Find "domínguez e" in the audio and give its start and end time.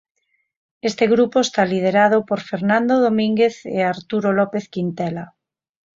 3.07-3.79